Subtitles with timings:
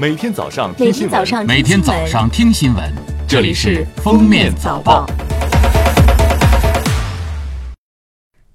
[0.00, 2.90] 每天早上每听新闻，天早上每天早上听新闻，
[3.28, 5.04] 这里是《封面早报》。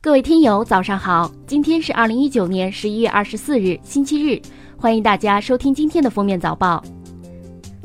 [0.01, 1.31] 各位听友，早上好！
[1.45, 4.41] 今天是二零一九年十一月二十四日，星期日，
[4.75, 6.83] 欢迎大家收听今天的封面早报。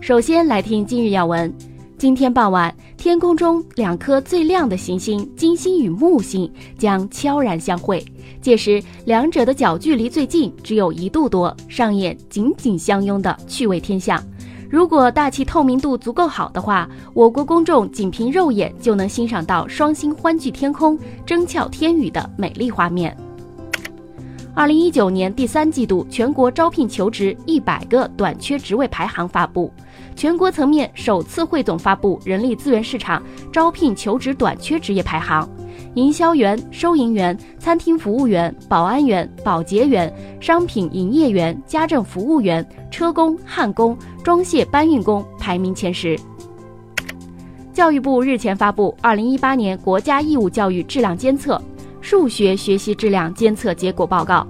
[0.00, 1.54] 首先来听今日要闻。
[1.98, 8.04] 今天傍晚，天空中两颗最亮的行星金星与木星将悄然相会，
[8.42, 14.22] 届时两者的角距离最近只有一度多，上演紧紧相拥的趣味天象。
[14.68, 23.16] 如果大气透明度足够好的话，我国公众仅凭肉眼就能欣赏到双星欢聚天空、争俏天宇的美丽画面。
[24.52, 29.72] 二零一九年第三季度全国招聘求职一百个短缺职位排行发布，
[30.16, 35.48] 全国层面首次汇总发布人力资源市场招聘求职短缺职业排行。
[35.94, 46.18] 营销员、收银员、餐厅服务员、保安员、保洁员、商品营业员、家政服务员、车工、焊工、装卸搬运工排名前十。
[47.72, 51.60] 教育部日前发布《二零一八年国家义务教育质量监测
[52.00, 54.46] 数学学习质量监测结果报告》。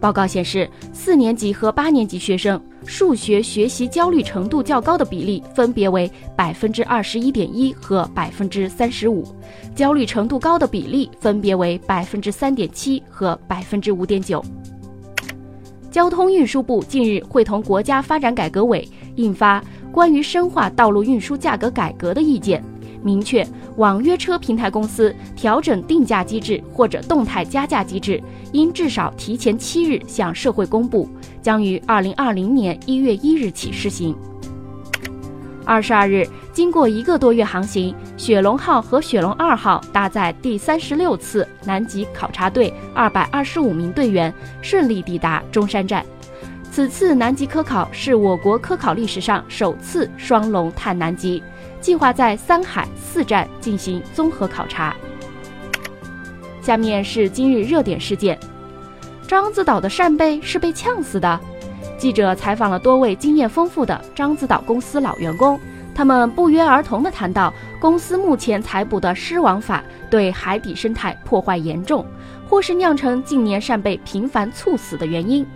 [0.00, 9.24] 报告显示，四年级和八年级学生数学学习焦虑程度较高的比例分别为百分之二十一点一和百分之三十五，
[9.74, 14.44] 焦虑程度高的比例分别为百分之三点七和百分之五点九。
[15.90, 22.60] 交通运输部近日会同国家发展改革委印发《关于深化道路运输价格改革的意见》，
[23.04, 28.20] 明确网约车平台公司调整定价机制或者动态加价机制，
[28.52, 31.08] 应至少提前七日向社会公布，
[31.42, 34.16] 将于二零二零年一月一日起施行。
[35.66, 46.04] 二十二日，经过一个多月航行，雪龙号和雪龙二号搭载第三十六次南极考察队二百二十五名队员顺利抵达中山站。
[46.70, 51.40] 此次南极科考是我国科考历史上首次双龙探南极，
[51.84, 54.96] 计划在三海四站进行综合考察。
[56.62, 58.38] 下面是今日热点事件：
[59.28, 61.38] 獐子岛的扇贝是被呛死的。
[61.98, 65.60] 记者采访了多位经验丰富的獐子岛公司老员工，
[65.94, 72.06] 他们不约而同地谈到，公司目前采捕的狮王法对海底生态破坏严重，
[72.48, 75.46] 或是酿成近年扇贝频繁猝死的原因。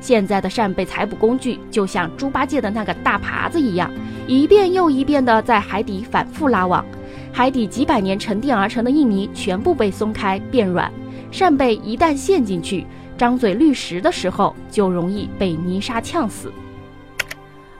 [0.00, 3.90] 现在的扇贝采捕工具就像猪八戒的那个大耙子一样，
[4.26, 6.84] 一遍又一遍地在海底反复拉网，
[7.32, 10.92] 海底几百年沉淀而成的印泥全部被松开变软，
[11.30, 12.86] 扇贝一旦陷进去。
[13.16, 16.52] 张嘴滤食的时候，就容易被泥沙呛死。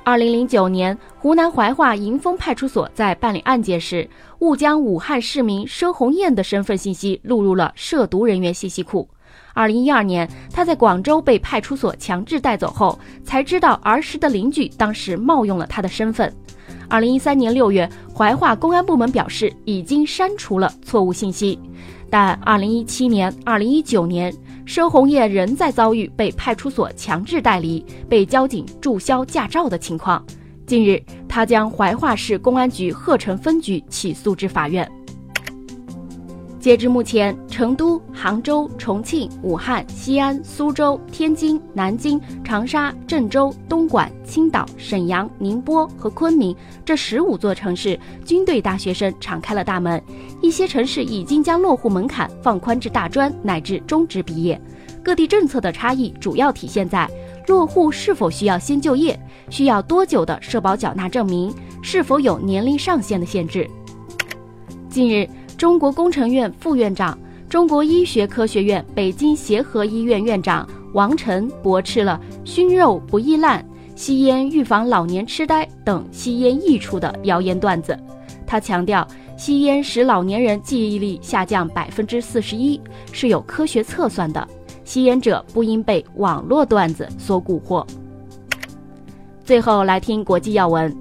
[0.03, 4.09] 二零零九年，湖南怀化迎丰派出所在办理案件时，
[4.41, 9.09] 误将武汉市民佘红艳的身份信息录入了涉毒人员信息库。
[9.54, 16.32] 二零一二年，他在广州被派出所强制带走后，才知道儿时的邻居当时冒用了他的身份。
[16.88, 21.59] 二零一三年六月，怀化公安部门表示已经删除了错误信息，
[22.09, 24.32] 但二零一七年、二零一九年。
[24.66, 30.22] 佘红叶仍在遭遇被派出所强制带离、被交警注销驾照的情况。
[30.66, 34.87] 近日，他将怀化市公安局鹤城分局起诉至法院。
[36.60, 46.54] 截至目前，成都、杭州、重庆、武汉、西安、苏州、天津、南京、长沙、郑州、东莞、青岛、沈阳、宁波和昆明
[46.84, 50.02] 这十五座城市均对大学生敞开了大门。
[50.42, 54.60] 一些城市已经将落户门槛放宽至大专乃至中职毕业。
[55.02, 57.08] 各地政策的差异主要体现在
[57.46, 63.66] 落户是否需要先就业、需要多久的社保缴纳证明、是否有年龄上限的限制。
[64.90, 65.26] 近日。
[65.58, 73.62] 中国工程院副院长、中国医学科学院北京协和医院院长王晨驳斥了“熏肉不易烂
[73.96, 77.98] ”“吸烟预防老年痴呆”等吸烟益处的谣言段子。
[78.46, 79.04] 他强调，
[79.36, 82.80] 吸烟使老年人记忆力下降百分之四十一
[83.10, 84.46] 是有科学测算的，
[84.84, 87.84] 吸烟者不应被网络段子所蛊惑。
[89.44, 90.96] 最后来听国际要闻，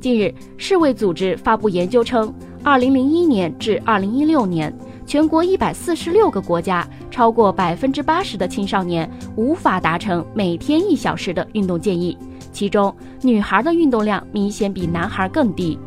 [0.00, 2.34] 近日世卫组织发布研究称。
[2.62, 4.72] 二零零一年至二零一六年，
[5.06, 12.16] 全国一百四十六个国家，超过百分之八十的青少年无法达成每天一小时的运动建议，
[12.52, 15.78] 其中女孩的运动量明显比男孩更低。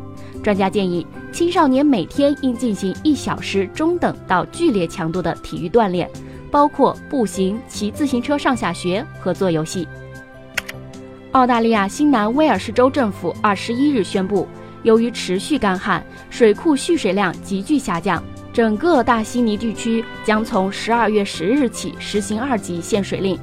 [0.42, 6.10] 专家建议，青少年每天应进行一小时中等到剧烈强度的体育锻炼，
[6.50, 9.86] 包括步行、骑自行车上下学和做游戏。
[11.30, 14.48] 澳大利亚新南威尔士州政府二十一日宣布。
[14.84, 18.22] 由于持续干旱，水库蓄水量急剧下降，
[18.52, 23.36] 整个大悉尼地区将从十二月十日起实行二级限水令。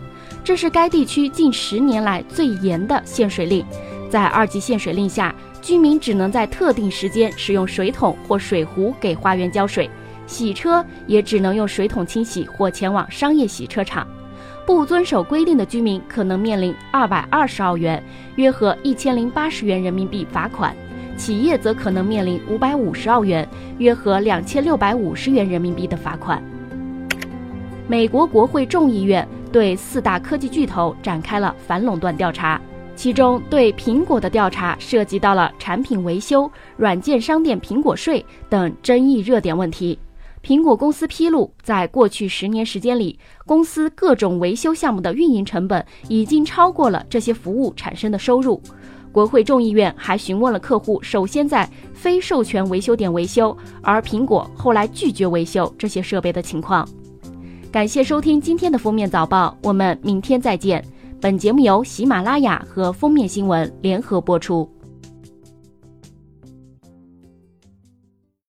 [0.43, 3.65] 这是该地区近十年来最严的限水令。
[4.09, 9.89] 在二级限水令下，居民只能在特定时间使用水桶或水壶给花园浇水，
[10.27, 14.07] 洗车也只能用水桶清洗或前往商业洗车场。
[14.65, 18.01] 不遵守规定的居民可能面临二百二十澳元
[18.37, 20.75] （约合一千零八十元人民币）罚款，
[21.21, 23.47] 企业则可能面临五百五十澳元
[23.77, 26.43] （约合两千六百五十元人民币）的罚款。
[27.87, 32.59] 美国国会众议院对四大科技巨头展开了反垄断调查，
[32.95, 39.99] 其中对苹果的调查涉及到了产品维修、软件商店苹果税等争议热点问题。
[40.43, 48.59] 苹果公司披露，在过去十年时间里，公司各种维修项目的运营成本已经超过了这些服务产生的收入。
[49.11, 56.87] 国会众议院还询问了客户首先在非授权维修点维修，而苹果后来拒绝维修这些设备的情况。
[57.71, 60.83] 感谢收听今天的封面早报，我们明天再见。
[61.19, 64.67] 本节目由喜马拉雅和封面新闻联合播出。